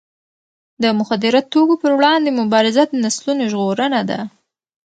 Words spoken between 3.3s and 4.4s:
ژغورنه ده.